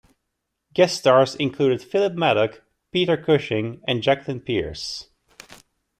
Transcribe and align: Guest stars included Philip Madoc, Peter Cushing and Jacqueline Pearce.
Guest 0.73 0.97
stars 0.97 1.35
included 1.35 1.79
Philip 1.79 2.13
Madoc, 2.15 2.63
Peter 2.91 3.15
Cushing 3.17 3.83
and 3.87 4.01
Jacqueline 4.01 4.39
Pearce. 4.41 5.11